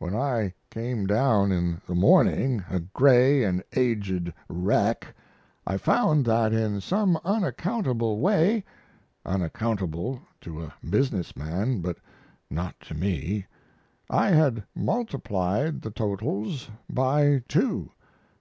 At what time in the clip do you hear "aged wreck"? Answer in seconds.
3.76-5.14